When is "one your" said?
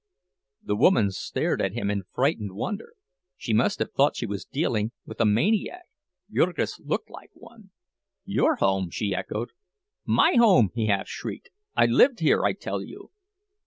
7.35-8.55